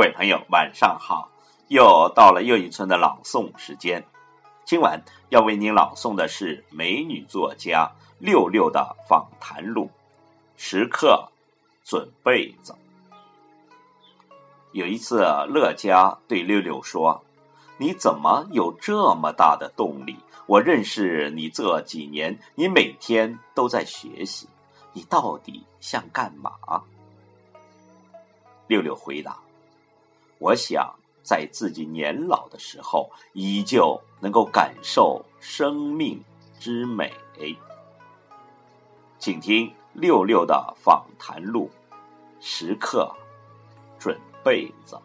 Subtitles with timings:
[0.00, 1.28] 各位朋友，晚上好！
[1.68, 4.02] 又到了又一村的朗诵时间。
[4.64, 9.90] 今晚要为您朗诵的是美女作家六六的访谈录，
[10.56, 11.28] 时刻
[11.84, 12.74] 准备着。
[14.72, 15.18] 有一次，
[15.50, 17.22] 乐嘉对六六说
[17.76, 20.16] ：“你怎么有这么大的动力？
[20.46, 24.48] 我认识你这几年，你每天都在学习，
[24.94, 26.52] 你到底想干嘛？”
[28.66, 29.36] 六六回答。
[30.40, 36.20] 我想在自己年老的时候，依旧能够感受生命
[36.58, 37.12] 之美。
[39.18, 41.70] 请听六六的访谈录，
[42.40, 43.14] 时刻
[43.98, 45.00] 准备着。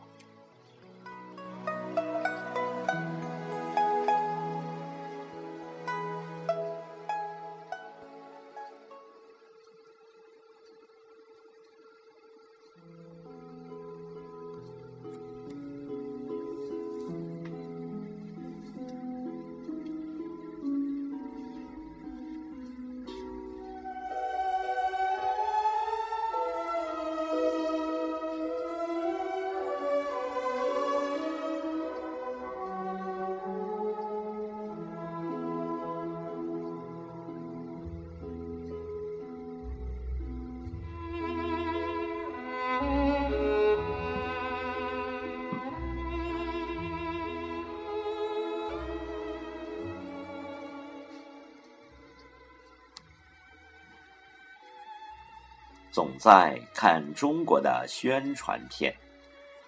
[55.95, 58.93] 总在看中国的宣传片，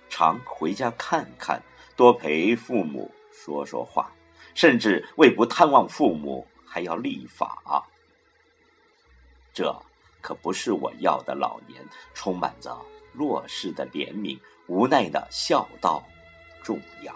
[0.10, 1.64] 常回家看看，
[1.96, 4.12] 多陪父母说说话，
[4.54, 7.82] 甚至为不探望父母还要立法。
[9.54, 9.74] 这
[10.20, 11.82] 可不是我要的老年，
[12.14, 12.78] 充满着
[13.14, 14.38] 弱势的怜悯，
[14.68, 16.04] 无奈的孝道
[16.62, 17.16] 重要。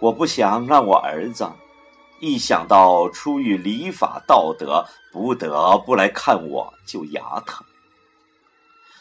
[0.00, 1.50] 我不想让我儿子。
[2.20, 7.64] 一想到出于礼法道德不得不来看我就牙疼，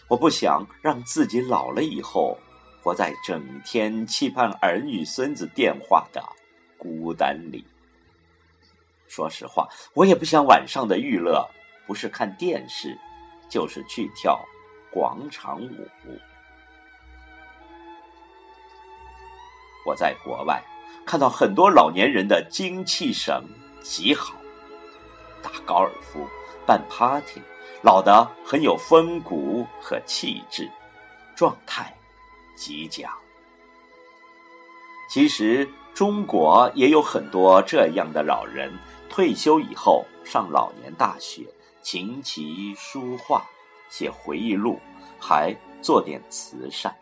[0.07, 2.37] 我不想让自己老了以后
[2.83, 6.23] 活在整天期盼儿女孙子电话的
[6.77, 7.65] 孤单里。
[9.07, 11.49] 说实话，我也不想晚上的娱乐
[11.87, 12.95] 不是看电视，
[13.49, 14.39] 就是去跳
[14.91, 15.87] 广场舞。
[19.85, 20.61] 我在国外。
[21.07, 23.41] 看到很多老年人的精气神
[23.81, 24.35] 极好，
[25.41, 26.27] 打高尔夫、
[26.65, 27.41] 办 party，
[27.81, 30.69] 老得很有风骨和气质，
[31.33, 31.95] 状态
[32.57, 33.09] 极佳。
[35.09, 38.69] 其实中国也有很多这样的老人，
[39.09, 41.45] 退休以后上老年大学，
[41.81, 43.47] 琴棋书画，
[43.89, 44.77] 写回忆录，
[45.17, 46.93] 还做点慈善。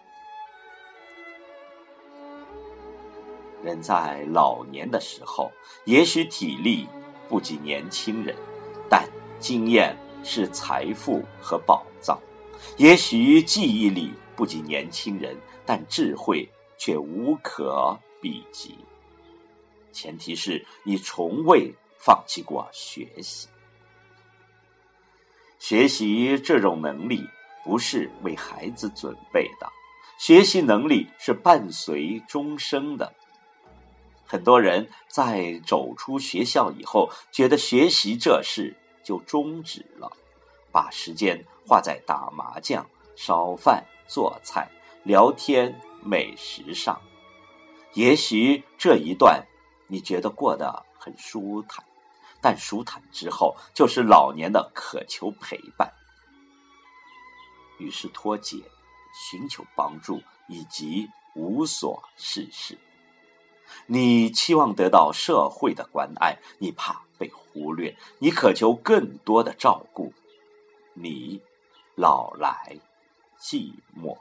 [3.66, 5.52] 人在老年的时候，
[5.86, 6.88] 也许体力
[7.28, 8.36] 不及年轻人，
[8.88, 9.04] 但
[9.40, 12.16] 经验是财富和宝藏；
[12.78, 18.78] 也许记忆力不及年轻人，但智慧却无可比及。
[19.92, 23.48] 前提是你从未放弃过学习。
[25.58, 27.28] 学习这种能力
[27.64, 29.68] 不是为孩子准备的，
[30.20, 33.12] 学习能力是伴随终生的。
[34.28, 40.12] 很多人在走出学校以后，觉得学习这事就终止了，
[40.72, 44.70] 把时间花在打麻将、烧饭、做菜、
[45.04, 47.00] 聊天、美食上。
[47.94, 49.46] 也许这一段
[49.88, 51.86] 你觉得过得很舒坦，
[52.42, 55.90] 但舒坦之后就是老年的渴求陪伴，
[57.78, 58.58] 于是脱节、
[59.14, 60.20] 寻求帮助
[60.50, 62.78] 以及无所事事。
[63.88, 70.14] 你期望得到社会的关爱，你怕被忽略，你渴求更多的照顾，
[70.94, 71.42] 你
[71.96, 72.78] 老来
[73.40, 74.18] 寂寞。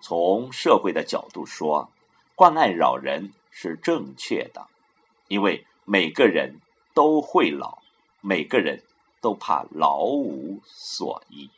[0.00, 1.90] 从社会的角度说，
[2.34, 4.66] 关爱老人是正确的，
[5.28, 6.60] 因为每个人
[6.92, 7.83] 都会老。
[8.26, 8.82] 每个人
[9.20, 11.50] 都怕老无所依。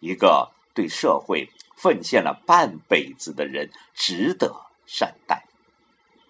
[0.00, 5.44] 一个对社会奉献了半辈子的人，值得善待。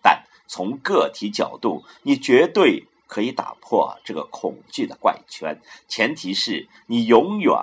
[0.03, 7.55] 但从个体角度，你绝对可以打破这个恐惧的怪圈，前提是你永远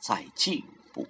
[0.00, 1.06] 在进步。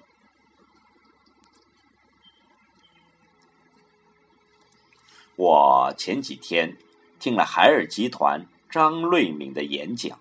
[5.37, 6.77] 我前几天
[7.19, 10.19] 听了海尔集团张瑞敏的演讲，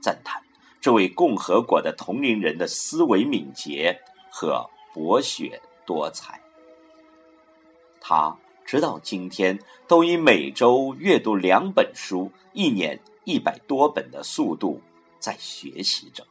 [0.00, 0.42] 赞叹
[0.80, 4.00] 这位共和国的同龄人的思维敏捷
[4.30, 6.40] 和博学多才。
[8.00, 14.80] 他直到今天都以每周阅读两本书、一年一百多本的速度
[15.18, 16.26] 在学习着。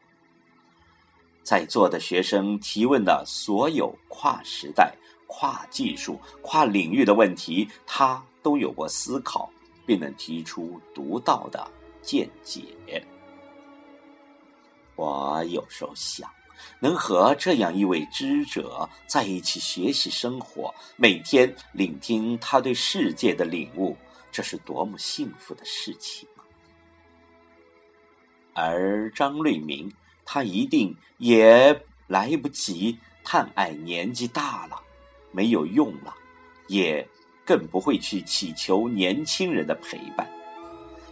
[1.43, 4.93] 在座的学生提问的所有跨时代。
[5.35, 9.49] 跨技术、跨领域的问题，他都有过思考，
[9.85, 11.69] 并能提出独到的
[12.01, 12.63] 见解。
[14.95, 16.29] 我有时候想，
[16.79, 23.97] 能和这样一位知者在一起学习生活，每天聆听他对世界的领悟，
[24.31, 26.27] 这是多么幸福的事情！
[28.53, 29.91] 而张瑞明，
[30.23, 34.79] 他一定也来不及叹爱年纪大了。
[35.31, 36.13] 没有用了，
[36.67, 37.09] 也
[37.45, 40.29] 更不会去祈求年轻人的陪伴，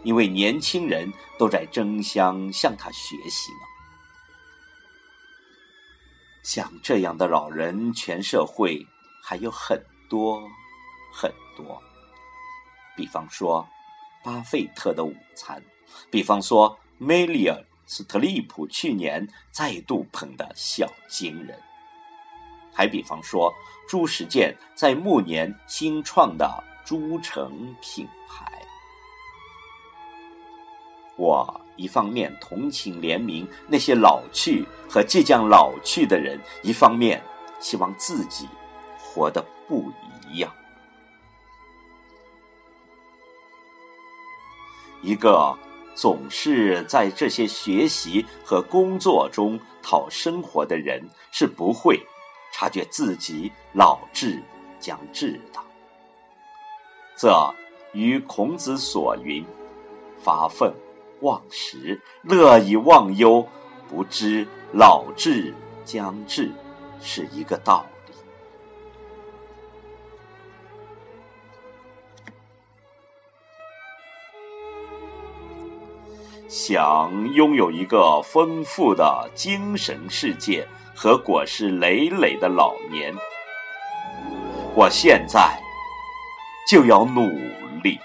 [0.03, 3.59] 因为年轻人都在争相向他学习呢。
[6.43, 8.85] 像这样的老人，全社会
[9.23, 10.41] 还有很多
[11.13, 11.81] 很多。
[12.95, 13.67] 比方说，
[14.23, 15.61] 巴菲特的午餐；
[16.09, 17.55] 比方说，梅里尔·
[17.85, 21.59] 斯特利普去年再度捧的小金人。
[22.73, 23.53] 还比方说，
[23.87, 28.51] 朱时健在暮年新创的朱城品牌。
[31.17, 37.21] 我一方面同情怜悯那些老去和即将老去的人，一方面
[37.59, 38.47] 希望自己
[38.97, 39.91] 活得不
[40.27, 40.51] 一样。
[45.03, 45.55] 一个
[45.93, 51.99] 总是在这些学习和工作中讨生活的人，是不会。
[52.51, 54.41] 察觉自己老至
[54.79, 55.59] 将至的，
[57.15, 57.53] 这
[57.93, 59.43] 与孔子所云
[60.21, 60.71] “发愤
[61.21, 63.47] 忘食，乐以忘忧，
[63.87, 65.53] 不知老至
[65.85, 66.51] 将至”
[67.01, 68.13] 是一个道理。
[76.47, 80.67] 想拥有一个丰富的精神世界。
[81.01, 83.11] 和果实累累的老年，
[84.75, 85.59] 我现在
[86.69, 87.27] 就要努
[87.81, 87.99] 力。